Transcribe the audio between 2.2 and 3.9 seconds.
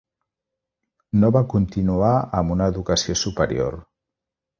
amb una educació superior.